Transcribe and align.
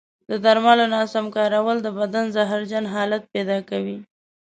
د 0.29 0.31
درملو 0.45 0.85
ناسم 0.95 1.25
کارول 1.35 1.77
د 1.81 1.87
بدن 1.99 2.25
زهرجن 2.35 2.85
حالت 2.95 3.23
پیدا 3.33 3.57
کوي. 3.69 3.97